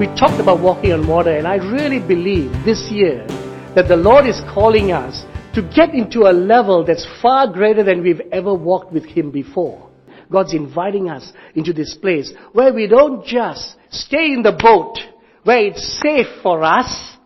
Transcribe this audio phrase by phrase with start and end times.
[0.00, 3.26] We talked about walking on water, and I really believe this year
[3.74, 8.02] that the Lord is calling us to get into a level that's far greater than
[8.02, 9.90] we've ever walked with Him before.
[10.32, 14.96] God's inviting us into this place where we don't just stay in the boat,
[15.44, 17.18] where it's safe for us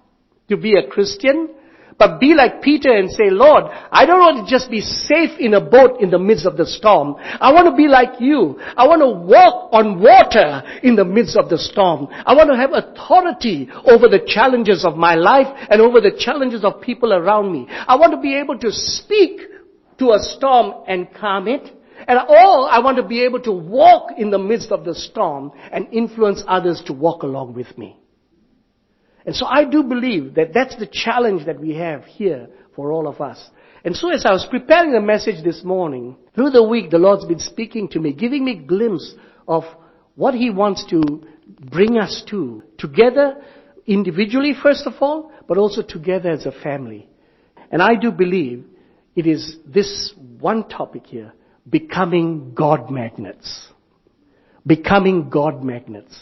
[0.48, 1.50] to be a Christian,
[1.98, 5.54] but be like Peter and say, Lord, I don't want to just be safe in
[5.54, 7.16] a boat in the midst of the storm.
[7.18, 8.58] I want to be like you.
[8.76, 12.08] I want to walk on water in the midst of the storm.
[12.10, 16.64] I want to have authority over the challenges of my life and over the challenges
[16.64, 17.66] of people around me.
[17.68, 19.40] I want to be able to speak
[19.98, 21.70] to a storm and calm it.
[22.06, 25.52] And all I want to be able to walk in the midst of the storm
[25.72, 27.96] and influence others to walk along with me.
[29.26, 33.08] And so I do believe that that's the challenge that we have here for all
[33.08, 33.50] of us.
[33.84, 37.24] And so as I was preparing the message this morning, through the week the Lord's
[37.24, 39.14] been speaking to me, giving me a glimpse
[39.46, 39.64] of
[40.14, 41.02] what He wants to
[41.70, 42.62] bring us to.
[42.78, 43.42] Together,
[43.86, 47.08] individually first of all, but also together as a family.
[47.70, 48.64] And I do believe
[49.14, 51.32] it is this one topic here,
[51.68, 53.68] becoming God magnets.
[54.66, 56.18] Becoming God magnets.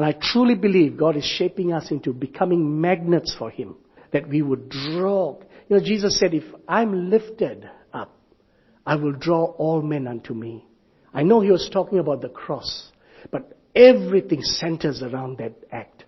[0.00, 3.76] And I truly believe God is shaping us into becoming magnets for Him.
[4.14, 5.36] That we would draw.
[5.68, 8.16] You know, Jesus said, if I'm lifted up,
[8.86, 10.64] I will draw all men unto me.
[11.12, 12.90] I know He was talking about the cross,
[13.30, 16.04] but everything centers around that act.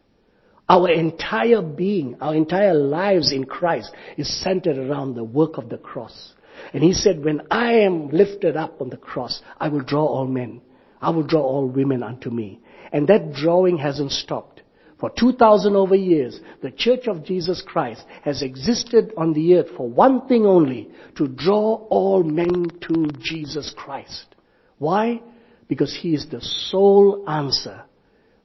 [0.70, 5.76] Our entire being, our entire lives in Christ is centered around the work of the
[5.76, 6.32] cross.
[6.72, 10.26] And He said, when I am lifted up on the cross, I will draw all
[10.26, 10.62] men.
[11.02, 12.60] I will draw all women unto me.
[12.92, 14.62] And that drawing hasn't stopped.
[15.00, 19.88] For 2,000 over years, the Church of Jesus Christ has existed on the earth for
[19.88, 24.36] one thing only, to draw all men to Jesus Christ.
[24.78, 25.20] Why?
[25.66, 27.82] Because He is the sole answer,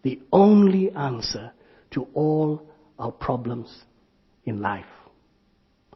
[0.01, 1.51] the only answer
[1.91, 3.83] to all our problems
[4.45, 4.85] in life.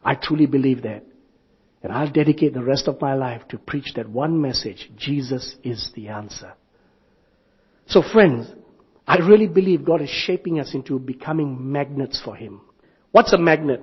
[0.04, 1.04] I truly believe that.
[1.82, 4.90] And I'll dedicate the rest of my life to preach that one message.
[4.96, 6.54] Jesus is the answer.
[7.86, 8.46] So friends,
[9.06, 12.60] I really believe God is shaping us into becoming magnets for Him.
[13.10, 13.82] What's a magnet?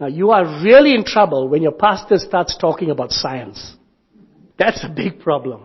[0.00, 3.76] Now you are really in trouble when your pastor starts talking about science.
[4.58, 5.62] That's a big problem.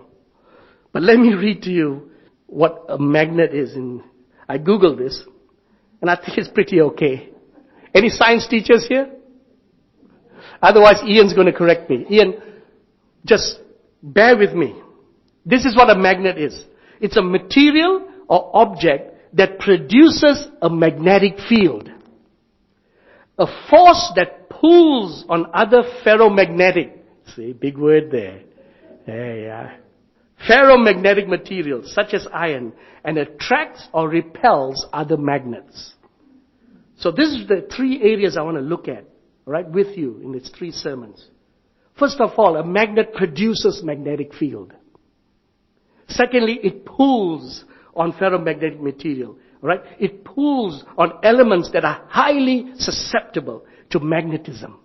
[0.93, 2.11] But let me read to you
[2.45, 3.73] what a magnet is.
[3.73, 4.01] And
[4.47, 5.23] I googled this,
[6.01, 7.29] and I think it's pretty okay.
[7.93, 9.09] Any science teachers here?
[10.62, 12.06] Otherwise, Ian's going to correct me.
[12.09, 12.41] Ian,
[13.25, 13.59] just
[14.02, 14.75] bear with me.
[15.46, 16.66] This is what a magnet is.
[17.00, 21.90] It's a material or object that produces a magnetic field.
[23.40, 26.91] A force that pulls on other ferromagnetic,
[27.35, 28.41] see, big word there.
[29.08, 29.73] There you are.
[30.47, 32.73] Ferromagnetic materials such as iron
[33.03, 35.94] and attracts or repels other magnets.
[36.97, 39.06] So this is the three areas I want to look at,
[39.46, 41.29] right, with you in its three sermons.
[41.97, 44.74] First of all, a magnet produces magnetic field.
[46.07, 47.63] Secondly, it pulls
[47.96, 49.81] on ferromagnetic material, right?
[50.00, 54.79] It pulls on elements that are highly susceptible to magnetism.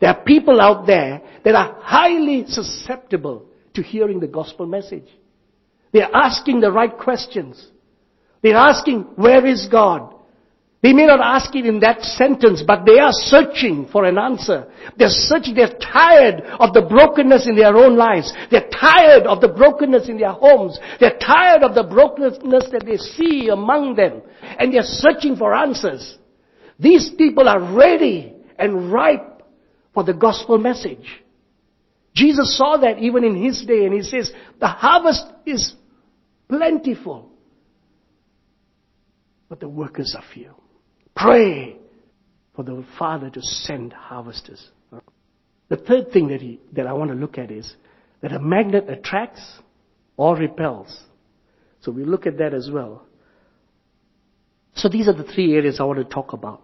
[0.00, 5.08] There are people out there that are highly susceptible to hearing the gospel message.
[5.92, 7.70] They're asking the right questions.
[8.42, 10.14] They're asking, where is God?
[10.86, 14.70] They may not ask it in that sentence, but they are searching for an answer.
[14.96, 18.32] They're searching, they're tired of the brokenness in their own lives.
[18.52, 20.78] They're tired of the brokenness in their homes.
[21.00, 24.22] They're tired of the brokenness that they see among them.
[24.40, 26.18] And they're searching for answers.
[26.78, 29.42] These people are ready and ripe
[29.92, 31.20] for the gospel message.
[32.14, 34.30] Jesus saw that even in his day and he says,
[34.60, 35.74] the harvest is
[36.48, 37.32] plentiful,
[39.48, 40.54] but the workers are few.
[41.16, 41.76] Pray
[42.54, 44.70] for the Father to send harvesters.
[45.68, 47.74] The third thing that, he, that I want to look at is
[48.20, 49.42] that a magnet attracts
[50.16, 51.00] or repels.
[51.80, 53.02] So we look at that as well.
[54.74, 56.60] So these are the three areas I want to talk about.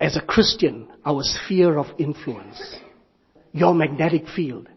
[0.00, 2.76] As a Christian, our sphere of influence,
[3.52, 4.68] your magnetic field,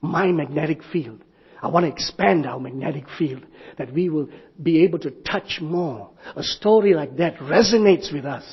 [0.00, 1.23] my magnetic field,
[1.64, 3.42] I want to expand our magnetic field
[3.78, 4.28] that we will
[4.62, 6.10] be able to touch more.
[6.36, 8.44] A story like that resonates with us.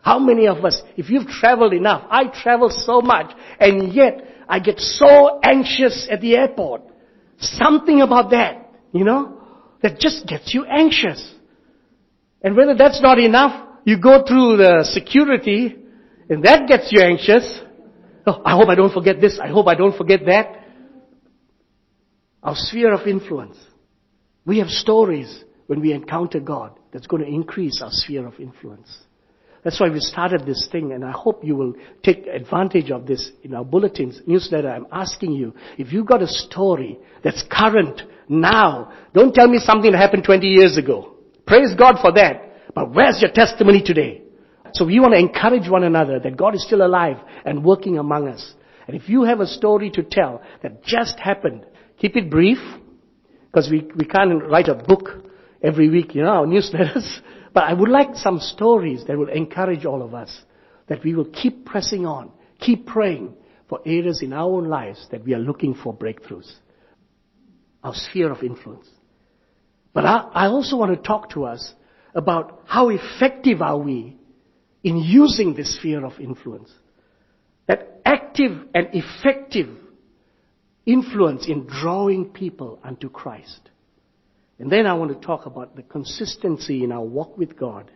[0.00, 4.60] How many of us, if you've traveled enough, I travel so much, and yet I
[4.60, 6.80] get so anxious at the airport.
[7.36, 9.42] Something about that, you know,
[9.82, 11.34] that just gets you anxious.
[12.42, 15.76] And whether that's not enough, you go through the security,
[16.30, 17.60] and that gets you anxious.
[18.26, 19.38] Oh, I hope I don't forget this.
[19.38, 20.63] I hope I don't forget that
[22.44, 23.56] our sphere of influence.
[24.44, 28.96] We have stories when we encounter God that's going to increase our sphere of influence.
[29.64, 33.30] That's why we started this thing, and I hope you will take advantage of this
[33.42, 34.68] in our bulletins, newsletter.
[34.68, 39.92] I'm asking you, if you've got a story that's current now, don't tell me something
[39.92, 41.14] that happened 20 years ago.
[41.46, 42.74] Praise God for that.
[42.74, 44.22] But where's your testimony today?
[44.74, 48.28] So we want to encourage one another that God is still alive and working among
[48.28, 48.54] us.
[48.86, 51.64] And if you have a story to tell that just happened,
[52.04, 52.58] keep it brief,
[53.46, 55.08] because we, we can't write a book
[55.62, 57.20] every week, you know, our newsletters.
[57.54, 60.42] But I would like some stories that will encourage all of us
[60.86, 62.30] that we will keep pressing on,
[62.60, 63.32] keep praying
[63.70, 66.52] for areas in our own lives that we are looking for breakthroughs.
[67.82, 68.86] Our sphere of influence.
[69.94, 71.72] But I, I also want to talk to us
[72.14, 74.18] about how effective are we
[74.82, 76.70] in using this sphere of influence.
[77.66, 79.70] That active and effective
[80.86, 83.70] influence in drawing people unto Christ.
[84.58, 87.90] And then I want to talk about the consistency in our walk with God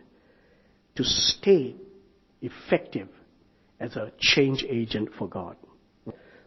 [0.95, 1.75] to stay
[2.41, 3.07] effective
[3.79, 5.55] as a change agent for God.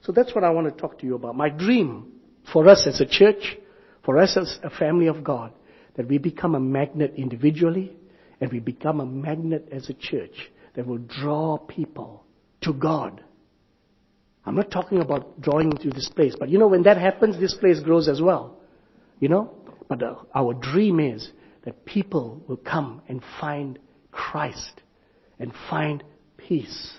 [0.03, 1.37] So that's what I want to talk to you about.
[1.37, 2.13] My dream
[2.53, 3.57] for us as a church,
[4.05, 5.53] for us as a family of God,
[5.97, 7.93] that we become a magnet individually
[8.41, 12.25] and we become a magnet as a church that will draw people
[12.63, 13.23] to God.
[14.45, 17.55] I'm not talking about drawing to this place, but you know, when that happens, this
[17.55, 18.59] place grows as well.
[19.21, 19.55] You know?
[19.89, 20.03] But
[20.35, 21.31] our dream is
[21.65, 23.79] that people will come and find
[24.11, 24.81] Christ
[25.39, 26.03] and find
[26.37, 26.93] peace,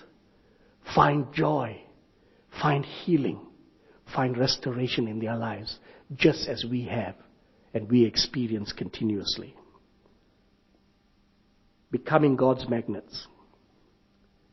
[0.94, 1.80] find joy,
[2.62, 3.40] find healing,
[4.14, 5.78] find restoration in their lives,
[6.14, 7.14] just as we have
[7.74, 9.54] and we experience continuously.
[11.90, 13.26] Becoming God's magnets.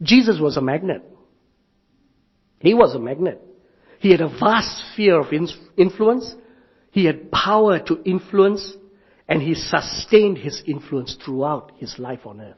[0.02, 1.04] Jesus was a magnet.
[2.62, 3.42] He was a magnet.
[4.00, 5.34] He had a vast sphere of
[5.78, 6.36] influence.
[6.92, 8.76] He had power to influence
[9.28, 12.58] and he sustained his influence throughout his life on earth.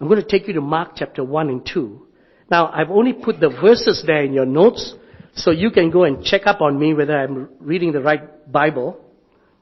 [0.00, 2.06] I'm going to take you to Mark chapter 1 and 2.
[2.50, 4.94] Now, I've only put the verses there in your notes,
[5.34, 9.02] so you can go and check up on me whether I'm reading the right Bible.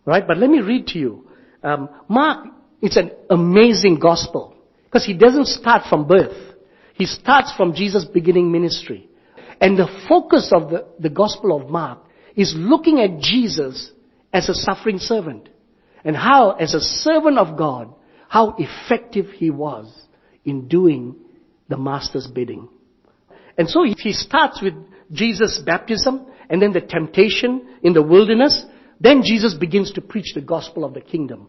[0.04, 0.26] Right?
[0.26, 1.28] But let me read to you.
[1.62, 2.46] Um, Mark,
[2.80, 4.56] it's an amazing gospel.
[4.84, 6.47] Because he doesn't start from birth.
[6.98, 9.08] He starts from Jesus' beginning ministry.
[9.60, 12.00] And the focus of the, the gospel of Mark
[12.34, 13.92] is looking at Jesus
[14.32, 15.48] as a suffering servant.
[16.04, 17.94] And how, as a servant of God,
[18.28, 19.92] how effective he was
[20.44, 21.14] in doing
[21.68, 22.68] the master's bidding.
[23.56, 24.74] And so he starts with
[25.12, 28.64] Jesus' baptism and then the temptation in the wilderness.
[29.00, 31.48] Then Jesus begins to preach the gospel of the kingdom.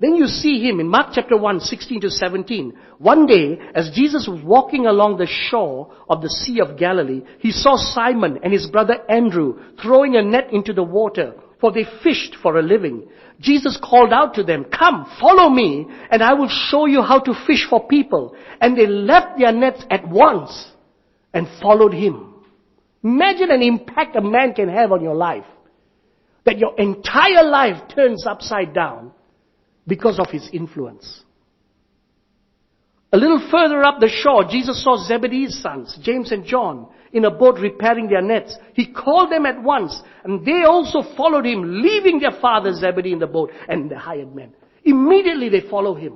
[0.00, 2.72] Then you see him in Mark chapter 1, 16 to 17.
[2.98, 7.52] One day, as Jesus was walking along the shore of the Sea of Galilee, he
[7.52, 12.36] saw Simon and his brother Andrew throwing a net into the water, for they fished
[12.42, 13.08] for a living.
[13.40, 17.34] Jesus called out to them, Come, follow me, and I will show you how to
[17.46, 18.34] fish for people.
[18.60, 20.72] And they left their nets at once
[21.32, 22.34] and followed him.
[23.02, 25.44] Imagine an impact a man can have on your life.
[26.46, 29.12] That your entire life turns upside down
[29.86, 31.22] because of his influence.
[33.12, 37.30] A little further up the shore, Jesus saw Zebedee's sons, James and John, in a
[37.30, 38.56] boat repairing their nets.
[38.74, 43.20] He called them at once, and they also followed him, leaving their father Zebedee in
[43.20, 44.52] the boat and the hired men.
[44.84, 46.14] Immediately they follow him.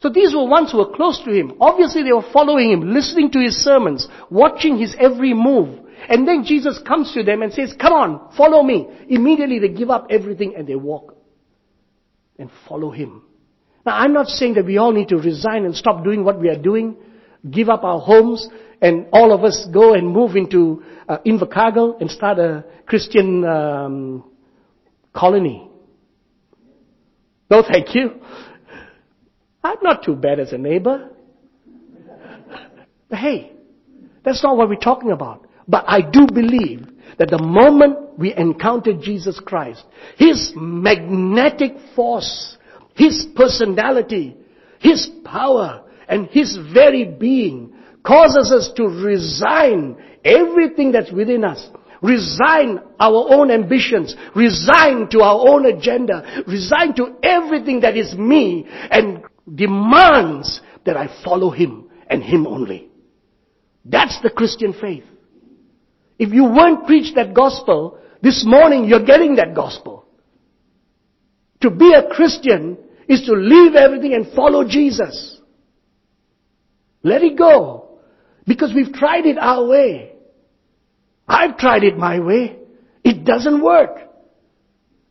[0.00, 1.54] So these were ones who were close to him.
[1.60, 5.78] Obviously they were following him, listening to his sermons, watching his every move.
[6.08, 8.88] And then Jesus comes to them and says, come on, follow me.
[9.08, 11.13] Immediately they give up everything and they walk
[12.38, 13.22] and follow him.
[13.86, 16.48] Now I'm not saying that we all need to resign and stop doing what we
[16.48, 16.96] are doing,
[17.50, 18.48] give up our homes,
[18.80, 24.24] and all of us go and move into uh, Invercargill and start a Christian um,
[25.12, 25.68] colony.
[27.50, 28.20] No, thank you.
[29.62, 31.10] I'm not too bad as a neighbor.
[33.08, 33.52] But hey,
[34.24, 35.46] that's not what we're talking about.
[35.68, 36.86] But I do believe
[37.18, 39.84] that the moment we encounter Jesus Christ,
[40.16, 42.56] His magnetic force,
[42.94, 44.36] His personality,
[44.80, 51.68] His power, and His very being causes us to resign everything that's within us.
[52.02, 54.14] Resign our own ambitions.
[54.34, 56.44] Resign to our own agenda.
[56.46, 62.90] Resign to everything that is me and demands that I follow Him and Him only.
[63.86, 65.04] That's the Christian faith.
[66.18, 70.06] If you weren't preached that gospel, this morning you're getting that gospel.
[71.60, 75.40] To be a Christian is to leave everything and follow Jesus.
[77.02, 78.00] Let it go.
[78.46, 80.12] Because we've tried it our way.
[81.28, 82.56] I've tried it my way.
[83.04, 83.98] It doesn't work.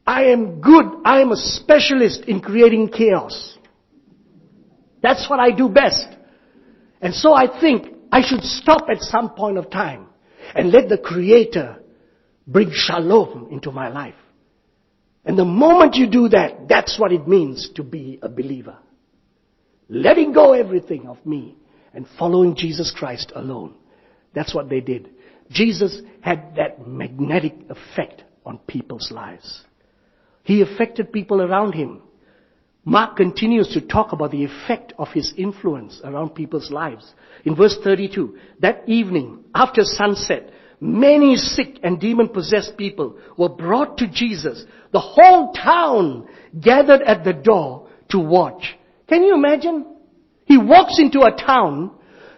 [0.06, 0.86] I am good.
[1.06, 3.58] I am a specialist in creating chaos.
[5.04, 6.08] That's what I do best.
[7.00, 10.08] And so I think I should stop at some point of time
[10.56, 11.83] and let the Creator
[12.48, 14.16] bring shalom into my life.
[15.26, 18.78] And the moment you do that, that's what it means to be a believer.
[19.90, 21.56] Letting go everything of me
[21.94, 23.76] and following Jesus Christ alone.
[24.34, 25.10] That's what they did.
[25.50, 29.64] Jesus had that magnetic effect on people's lives.
[30.44, 32.02] He affected people around him.
[32.86, 37.14] Mark continues to talk about the effect of his influence around people's lives.
[37.46, 40.50] In verse 32, that evening, after sunset,
[40.84, 44.66] many sick and demon possessed people were brought to Jesus.
[44.92, 46.28] The whole town
[46.60, 48.76] gathered at the door to watch.
[49.08, 49.86] Can you imagine?
[50.46, 51.92] He walks into a town.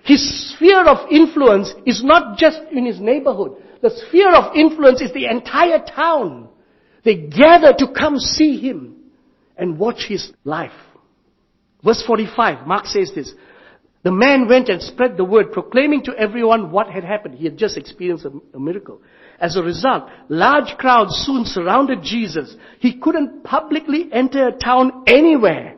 [0.04, 3.54] His sphere of influence is not just in his neighborhood.
[3.82, 6.50] The sphere of influence is the entire town.
[7.04, 8.96] They gather to come see him
[9.58, 10.72] and watch his life.
[11.84, 13.34] Verse 45, Mark says this.
[14.06, 17.34] The man went and spread the word, proclaiming to everyone what had happened.
[17.34, 19.02] He had just experienced a, miracle.
[19.40, 22.56] As a result, large crowds soon surrounded Jesus.
[22.78, 25.78] He couldn't publicly enter a town anywhere.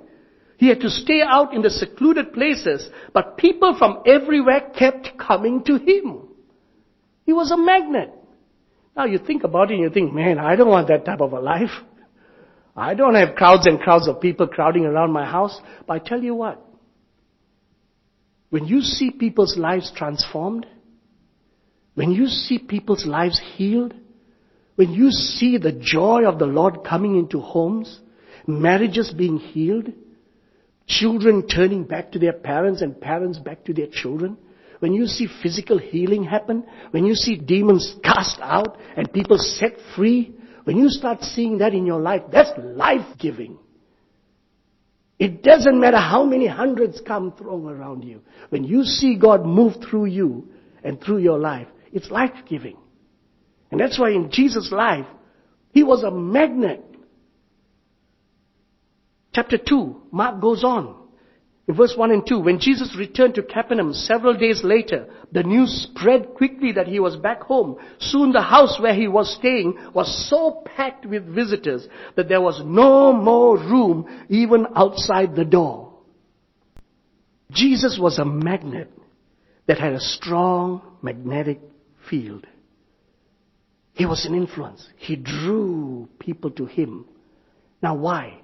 [0.57, 5.63] He had to stay out in the secluded places, but people from everywhere kept coming
[5.63, 6.27] to him.
[7.25, 8.13] He was a magnet.
[8.97, 11.31] Now you think about it and you think, man, I don't want that type of
[11.31, 11.71] a life.
[12.75, 15.61] I don't have crowds and crowds of people crowding around my house.
[15.87, 16.66] But I tell you what,
[18.49, 20.65] when you see people's lives transformed,
[21.95, 23.93] when you see people's lives healed,
[24.75, 27.99] when you see the joy of the Lord coming into homes,
[28.45, 29.91] marriages being healed,
[30.85, 34.37] children turning back to their parents and parents back to their children,
[34.79, 39.73] when you see physical healing happen, when you see demons cast out and people set
[39.95, 43.57] free, when you start seeing that in your life, that's life giving.
[45.19, 48.21] It doesn't matter how many hundreds come throng around you.
[48.49, 50.47] When you see God move through you
[50.83, 52.77] and through your life, it's life giving.
[53.71, 55.07] And that's why in Jesus' life,
[55.71, 56.83] He was a magnet.
[59.33, 61.06] Chapter 2, Mark goes on.
[61.67, 65.89] In verse 1 and 2, when Jesus returned to Capernaum several days later, the news
[65.89, 67.75] spread quickly that he was back home.
[67.99, 72.61] Soon the house where he was staying was so packed with visitors that there was
[72.63, 75.93] no more room even outside the door.
[77.51, 78.89] Jesus was a magnet
[79.65, 81.59] that had a strong magnetic
[82.09, 82.47] field.
[83.91, 84.87] He was an influence.
[84.95, 87.05] He drew people to him.
[87.81, 88.39] Now why?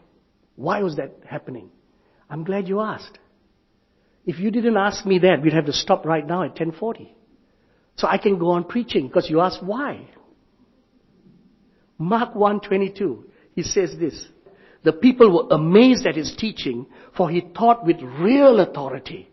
[0.58, 1.70] Why was that happening?
[2.34, 3.20] I'm glad you asked.
[4.26, 7.16] If you didn't ask me that, we'd have to stop right now at 1040.
[7.96, 10.10] So I can go on preaching because you asked why.
[12.00, 13.26] Mark 1:22.
[13.54, 14.28] He says this.
[14.82, 19.30] The people were amazed at his teaching for he taught with real authority.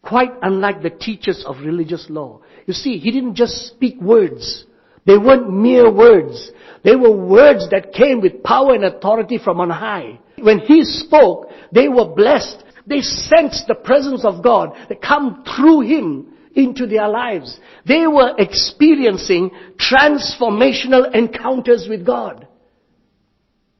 [0.00, 2.40] Quite unlike the teachers of religious law.
[2.64, 4.64] You see, he didn't just speak words.
[5.04, 6.50] They weren't mere words.
[6.84, 10.20] They were words that came with power and authority from on high.
[10.44, 12.62] When he spoke, they were blessed.
[12.86, 17.58] They sensed the presence of God that come through him into their lives.
[17.86, 22.46] They were experiencing transformational encounters with God.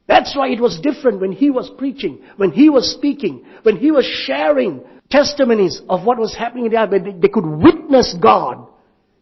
[0.09, 3.90] That's why it was different when he was preaching, when he was speaking, when he
[3.90, 8.68] was sharing testimonies of what was happening there, but they could witness God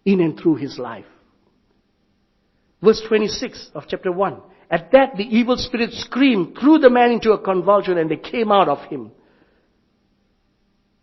[0.05, 1.07] in and through his life.
[2.81, 4.41] Verse 26 of chapter 1.
[4.73, 8.51] At that, the evil spirit screamed, threw the man into a convulsion, and they came
[8.51, 9.13] out of him.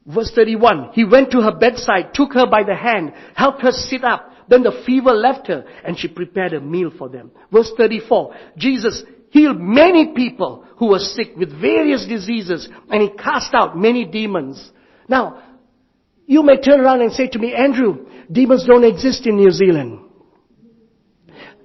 [0.07, 0.89] Verse 31.
[0.93, 4.33] He went to her bedside, took her by the hand, helped her sit up.
[4.47, 7.29] Then the fever left her, and she prepared a meal for them.
[7.53, 8.33] Verse 34.
[8.57, 14.03] Jesus healed many people who were sick with various diseases, and he cast out many
[14.03, 14.71] demons.
[15.07, 15.43] Now,
[16.25, 19.99] you may turn around and say to me, Andrew, demons don't exist in New Zealand.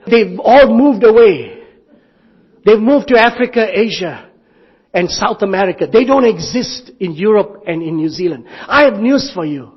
[0.07, 1.54] They've all moved away.
[2.65, 4.31] They've moved to Africa, Asia,
[4.93, 5.87] and South America.
[5.93, 8.47] They don't exist in Europe and in New Zealand.
[8.49, 9.73] I have news for you.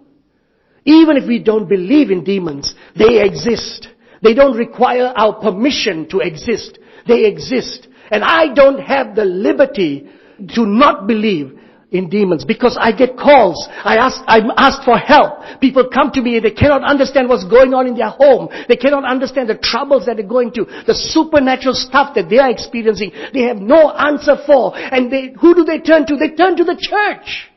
[0.85, 3.89] Even if we don't believe in demons, they exist.
[4.23, 6.79] They don't require our permission to exist.
[7.07, 7.87] They exist.
[8.09, 10.07] And I don't have the liberty
[10.55, 13.67] to not believe in demons because I get calls.
[13.69, 15.61] I ask, I'm asked for help.
[15.61, 18.49] People come to me they cannot understand what's going on in their home.
[18.67, 22.49] They cannot understand the troubles that they're going to, the supernatural stuff that they are
[22.49, 23.11] experiencing.
[23.33, 24.75] They have no answer for.
[24.75, 26.17] And they, who do they turn to?
[26.17, 27.49] They turn to the church.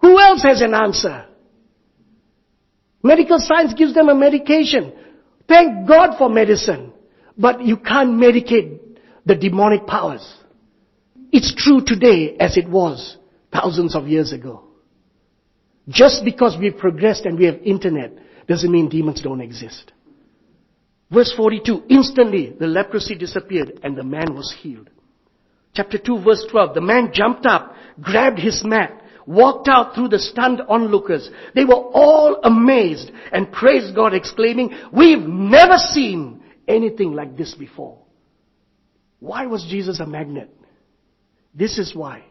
[0.00, 1.26] Who else has an answer?
[3.02, 4.92] Medical science gives them a medication.
[5.48, 6.92] Thank God for medicine.
[7.36, 8.78] But you can't medicate
[9.26, 10.43] the demonic powers.
[11.36, 13.16] It's true today as it was
[13.52, 14.68] thousands of years ago.
[15.88, 18.12] Just because we've progressed and we have internet
[18.46, 19.90] doesn't mean demons don't exist.
[21.10, 24.88] Verse 42, instantly the leprosy disappeared and the man was healed.
[25.74, 30.20] Chapter 2 verse 12, the man jumped up, grabbed his mat, walked out through the
[30.20, 31.28] stunned onlookers.
[31.52, 37.98] They were all amazed and praised God exclaiming, we've never seen anything like this before.
[39.18, 40.53] Why was Jesus a magnet?
[41.54, 42.24] This is why.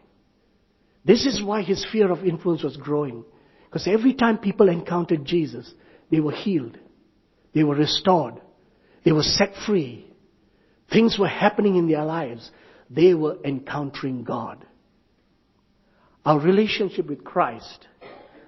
[1.04, 3.24] This is why his sphere of influence was growing.
[3.66, 5.72] Because every time people encountered Jesus,
[6.10, 6.78] they were healed.
[7.54, 8.40] They were restored.
[9.04, 10.06] They were set free.
[10.90, 12.50] Things were happening in their lives.
[12.90, 14.64] They were encountering God.
[16.24, 17.86] Our relationship with Christ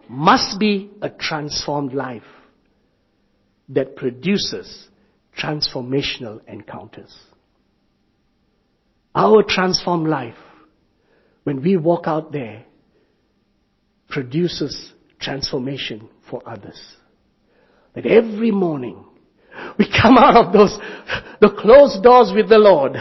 [0.08, 2.22] must be a transformed life
[3.68, 4.88] that produces
[5.38, 7.14] transformational encounters.
[9.14, 10.36] Our transformed life,
[11.46, 12.64] when we walk out there,
[14.08, 16.76] produces transformation for others.
[17.94, 19.04] That every morning
[19.78, 20.76] we come out of those,
[21.40, 22.96] the closed doors with the Lord.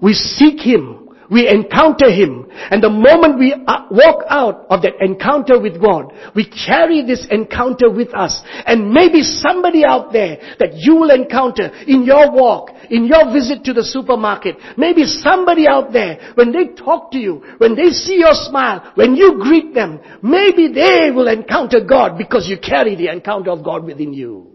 [0.00, 0.99] We seek Him
[1.30, 2.48] we encounter Him.
[2.70, 7.26] And the moment we uh, walk out of that encounter with God, we carry this
[7.30, 8.42] encounter with us.
[8.66, 13.64] And maybe somebody out there that you will encounter in your walk, in your visit
[13.64, 18.16] to the supermarket, maybe somebody out there, when they talk to you, when they see
[18.16, 23.08] your smile, when you greet them, maybe they will encounter God because you carry the
[23.08, 24.50] encounter of God within you.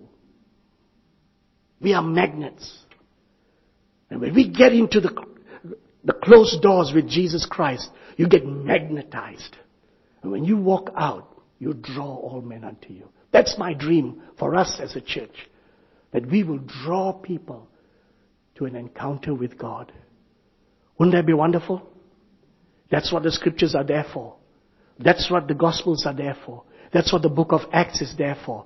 [1.80, 2.72] We are magnets.
[4.10, 5.10] And when we get into the
[6.06, 9.58] the closed doors with Jesus Christ, you get magnetized.
[10.22, 13.10] And when you walk out, you draw all men unto you.
[13.32, 15.36] That's my dream for us as a church.
[16.14, 17.68] That we will draw people
[18.56, 19.92] to an encounter with God.
[20.98, 21.90] Wouldn't that be wonderful?
[22.90, 24.36] That's what the scriptures are there for.
[25.00, 26.64] That's what the gospels are there for.
[26.94, 28.66] That's what the book of Acts is there for.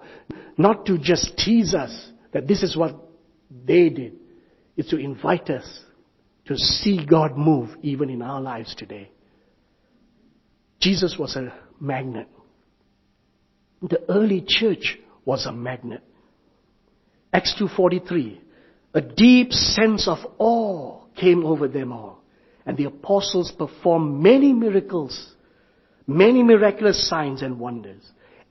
[0.57, 2.95] Not to just tease us that this is what
[3.65, 4.13] they did.
[4.77, 5.65] It's to invite us
[6.49, 9.11] to see God move even in our lives today.
[10.81, 12.27] Jesus was a magnet.
[13.83, 16.01] The early church was a magnet.
[17.31, 18.39] Acts 2.43,
[18.95, 22.23] a deep sense of awe came over them all.
[22.65, 25.35] And the apostles performed many miracles,
[26.07, 28.01] many miraculous signs and wonders.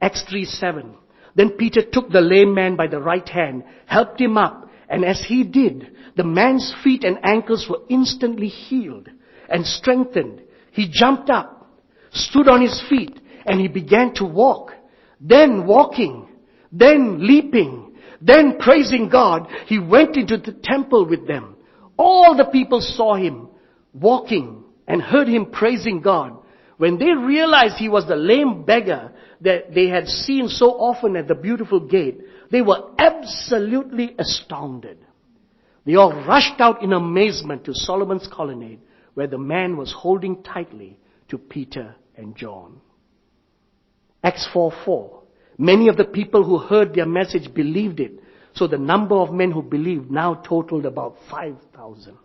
[0.00, 0.94] Acts 3.7,
[1.34, 5.22] then Peter took the lame man by the right hand, helped him up, and as
[5.26, 9.08] he did, the man's feet and ankles were instantly healed
[9.48, 10.42] and strengthened.
[10.72, 11.70] He jumped up,
[12.12, 14.72] stood on his feet, and he began to walk.
[15.20, 16.28] Then walking,
[16.72, 21.56] then leaping, then praising God, he went into the temple with them.
[21.96, 23.48] All the people saw him
[23.92, 26.32] walking and heard him praising God.
[26.78, 31.28] When they realized he was the lame beggar that they had seen so often at
[31.28, 32.20] the beautiful gate,
[32.50, 34.98] they were absolutely astounded.
[35.84, 38.80] They all rushed out in amazement to Solomon's colonnade
[39.14, 40.98] where the man was holding tightly
[41.28, 42.80] to Peter and John.
[44.22, 45.22] Acts 4 4.
[45.58, 48.12] Many of the people who heard their message believed it.
[48.54, 52.16] So the number of men who believed now totaled about 5,000.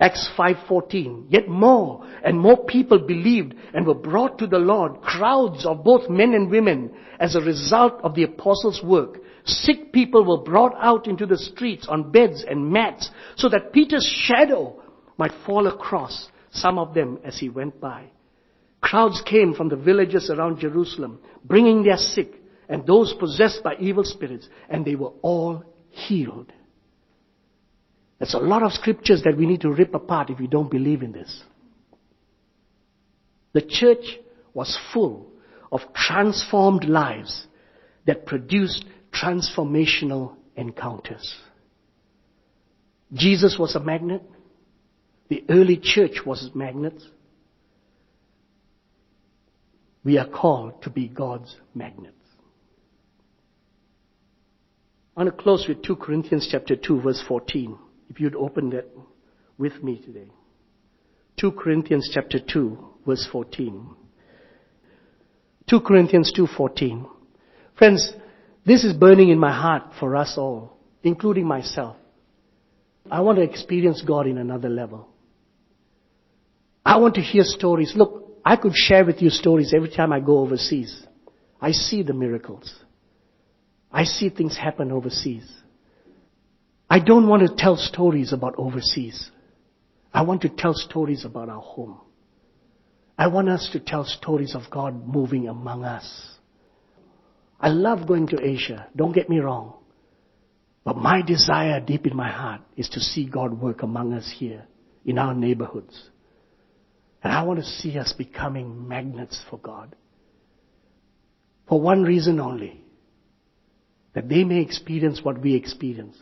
[0.00, 5.66] Acts 5:14 Yet more and more people believed and were brought to the Lord crowds
[5.66, 10.42] of both men and women as a result of the apostles work Sick people were
[10.42, 14.80] brought out into the streets on beds and mats so that Peter's shadow
[15.18, 18.04] might fall across some of them as he went by.
[18.80, 22.34] Crowds came from the villages around Jerusalem, bringing their sick
[22.68, 26.52] and those possessed by evil spirits, and they were all healed.
[28.20, 31.02] There's a lot of scriptures that we need to rip apart if we don't believe
[31.02, 31.42] in this.
[33.54, 34.20] The church
[34.52, 35.26] was full
[35.72, 37.46] of transformed lives
[38.06, 41.34] that produced transformational encounters.
[43.14, 44.22] Jesus was a magnet.
[45.28, 47.04] The early church was magnets.
[50.04, 52.16] We are called to be God's magnets.
[55.16, 57.78] I want to close with 2 Corinthians chapter 2 verse 14.
[58.10, 58.86] If you'd open that
[59.56, 60.28] with me today.
[61.38, 63.94] 2 Corinthians chapter 2 verse 14.
[65.68, 67.06] 2 Corinthians 2:14.
[67.76, 68.12] Friends,
[68.66, 71.96] this is burning in my heart for us all, including myself.
[73.10, 75.08] I want to experience God in another level.
[76.84, 77.92] I want to hear stories.
[77.94, 81.06] Look, I could share with you stories every time I go overseas.
[81.60, 82.74] I see the miracles.
[83.92, 85.48] I see things happen overseas.
[86.92, 89.30] I don't want to tell stories about overseas.
[90.12, 92.00] I want to tell stories about our home.
[93.16, 96.34] I want us to tell stories of God moving among us.
[97.60, 98.88] I love going to Asia.
[98.96, 99.74] Don't get me wrong.
[100.82, 104.66] But my desire deep in my heart is to see God work among us here
[105.04, 106.10] in our neighborhoods.
[107.22, 109.94] And I want to see us becoming magnets for God.
[111.68, 112.82] For one reason only.
[114.14, 116.16] That they may experience what we experience.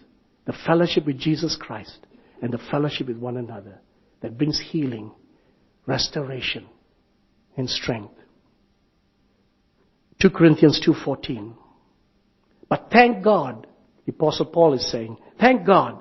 [0.48, 1.98] The fellowship with Jesus Christ
[2.40, 3.80] and the fellowship with one another
[4.22, 5.12] that brings healing,
[5.84, 6.64] restoration,
[7.58, 8.14] and strength.
[10.22, 11.52] 2 Corinthians 2.14.
[12.66, 13.66] But thank God,
[14.06, 16.00] the apostle Paul is saying, thank God,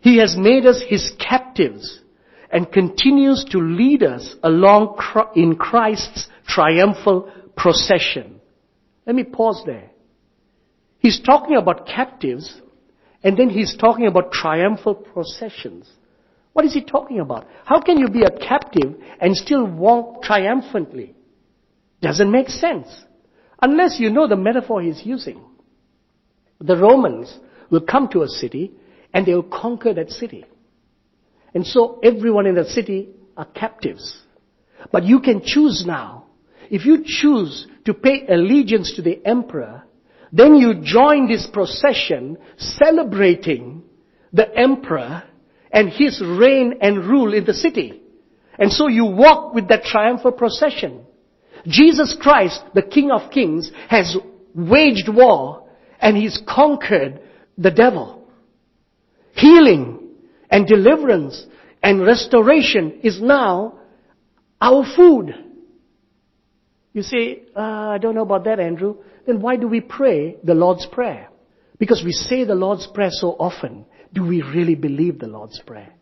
[0.00, 2.00] he has made us his captives
[2.50, 4.98] and continues to lead us along
[5.36, 8.40] in Christ's triumphal procession.
[9.06, 9.90] Let me pause there.
[10.98, 12.60] He's talking about captives
[13.22, 15.88] and then he's talking about triumphal processions.
[16.52, 17.46] What is he talking about?
[17.64, 21.14] How can you be a captive and still walk triumphantly?
[22.00, 22.88] Doesn't make sense.
[23.60, 25.40] Unless you know the metaphor he's using.
[26.60, 27.36] The Romans
[27.70, 28.72] will come to a city
[29.12, 30.44] and they will conquer that city.
[31.54, 34.20] And so everyone in that city are captives.
[34.92, 36.26] But you can choose now.
[36.70, 39.84] If you choose to pay allegiance to the emperor,
[40.32, 43.82] then you join this procession celebrating
[44.32, 45.22] the emperor
[45.72, 48.02] and his reign and rule in the city.
[48.58, 51.04] And so you walk with that triumphal procession.
[51.66, 54.16] Jesus Christ, the King of Kings, has
[54.54, 55.68] waged war
[56.00, 57.20] and he's conquered
[57.56, 58.28] the devil.
[59.32, 60.08] Healing
[60.50, 61.46] and deliverance
[61.82, 63.78] and restoration is now
[64.60, 65.34] our food.
[66.92, 68.96] You say, uh, I don't know about that, Andrew.
[69.28, 71.28] Then why do we pray the Lord's Prayer?
[71.78, 73.84] Because we say the Lord's Prayer so often.
[74.14, 75.92] Do we really believe the Lord's Prayer?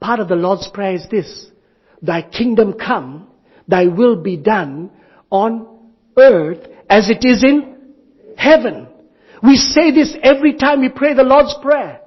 [0.00, 1.46] Part of the Lord's Prayer is this.
[2.02, 3.28] Thy kingdom come,
[3.66, 4.90] thy will be done
[5.30, 7.94] on earth as it is in
[8.36, 8.86] heaven.
[9.42, 12.02] We say this every time we pray the Lord's Prayer.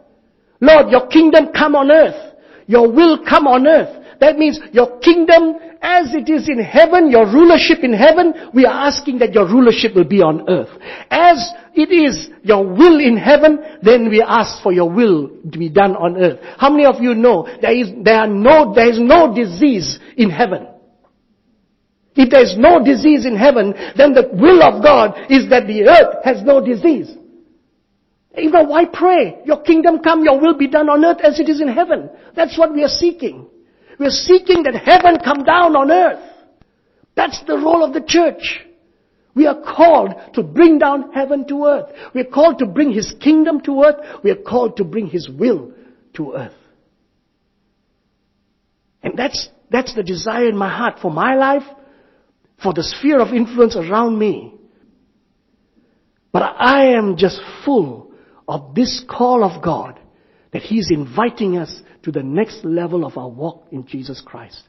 [0.60, 2.36] Lord, your kingdom come on earth.
[2.67, 4.19] Your will come on earth.
[4.19, 8.88] That means your kingdom as it is in heaven, your rulership in heaven, we are
[8.88, 10.70] asking that your rulership will be on earth.
[11.10, 15.70] As it is your will in heaven, then we ask for your will to be
[15.70, 16.39] done on earth.
[16.58, 20.30] How many of you know there is, there are no, there is no disease in
[20.30, 20.67] heaven?
[22.15, 25.88] If there is no disease in heaven, then the will of God is that the
[25.88, 27.10] earth has no disease.
[28.38, 29.39] You know, why pray?
[29.46, 32.10] Your kingdom come, your will be done on earth as it is in heaven.
[32.36, 33.48] That's what we are seeking.
[34.00, 36.24] We are seeking that heaven come down on earth.
[37.16, 38.62] That's the role of the church.
[39.34, 41.92] We are called to bring down heaven to earth.
[42.14, 44.24] We are called to bring His kingdom to earth.
[44.24, 45.74] We are called to bring His will
[46.16, 46.54] to earth.
[49.04, 51.64] And that's, that's the desire in my heart for my life,
[52.62, 54.54] for the sphere of influence around me.
[56.32, 58.12] But I am just full
[58.48, 60.00] of this call of God
[60.52, 64.64] that He's inviting us to the next level of our walk in Jesus Christ.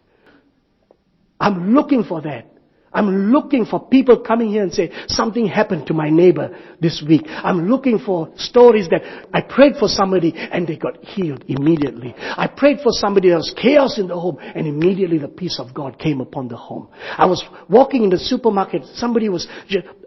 [1.41, 2.47] I'm looking for that.
[2.93, 7.23] I'm looking for people coming here and say, something happened to my neighbor this week.
[7.27, 9.03] I'm looking for stories that
[9.33, 12.15] I prayed for somebody and they got healed immediately.
[12.19, 15.73] I prayed for somebody, there was chaos in the home and immediately the peace of
[15.73, 16.89] God came upon the home.
[17.17, 19.47] I was walking in the supermarket, somebody was,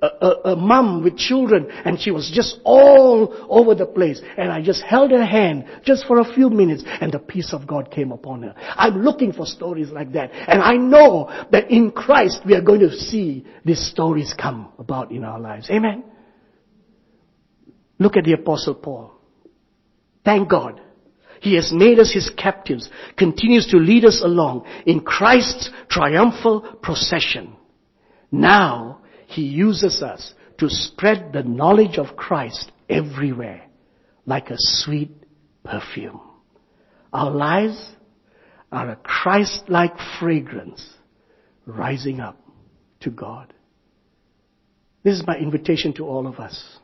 [0.02, 4.52] a, a, a mom with children and she was just all over the place and
[4.52, 7.90] I just held her hand just for a few minutes and the peace of God
[7.90, 8.54] came upon her.
[8.76, 12.75] I'm looking for stories like that and I know that in Christ we are going
[12.78, 15.70] going to see these stories come about in our lives.
[15.70, 16.04] Amen.
[18.00, 19.12] Look at the apostle Paul.
[20.24, 20.82] Thank God.
[21.42, 27.56] He has made us his captives, continues to lead us along in Christ's triumphal procession.
[28.32, 33.66] Now, he uses us to spread the knowledge of Christ everywhere,
[34.26, 35.12] like a sweet
[35.64, 36.22] perfume.
[37.14, 37.92] Our lives
[38.72, 40.86] are a Christ-like fragrance
[41.66, 42.45] rising up
[43.06, 43.54] to God.
[45.04, 46.80] This is my invitation to all of us.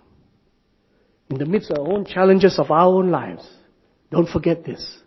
[1.30, 3.48] In the midst of our own challenges of our own lives,
[4.12, 5.00] don't forget this.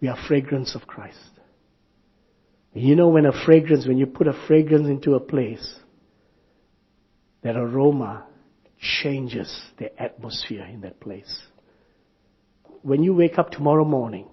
[0.00, 1.18] We are fragrance of Christ.
[2.72, 5.78] You know when a fragrance, when you put a fragrance into a place,
[7.42, 8.26] that aroma
[8.78, 11.42] changes the atmosphere in that place.
[12.82, 14.28] When you wake up tomorrow morning,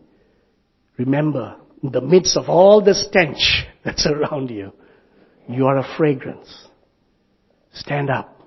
[0.97, 4.73] remember, in the midst of all the stench that's around you,
[5.49, 6.67] you are a fragrance.
[7.73, 8.41] Stand up,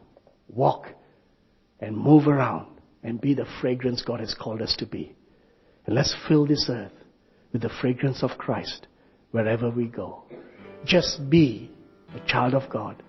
[0.49, 0.87] walk,
[1.81, 2.67] and move around
[3.03, 5.15] and be the fragrance God has called us to be.
[5.87, 6.93] And let's fill this earth
[7.53, 8.87] with the fragrance of Christ
[9.31, 10.25] wherever we go.
[10.85, 11.71] Just be
[12.15, 13.03] a child of God.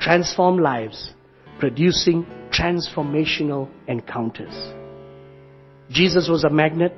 [0.00, 1.12] Transform lives,
[1.58, 4.54] producing transformational encounters.
[5.90, 6.94] Jesus was a magnet.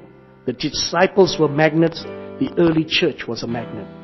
[0.46, 2.02] The disciples were magnets.
[2.02, 3.99] The early church was a magnet.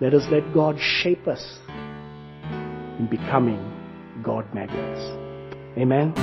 [0.00, 1.58] Let us let God shape us
[2.98, 3.60] in becoming
[4.22, 5.02] God magnets.
[5.76, 6.14] Amen.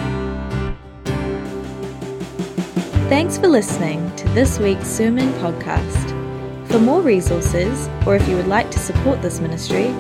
[3.08, 6.16] Thanks for listening to this week's Sermon Podcast.
[6.70, 9.94] For more resources, or if you would like to support this ministry,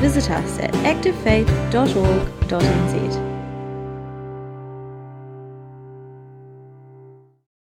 [0.00, 3.29] visit us at activefaith.org.nz.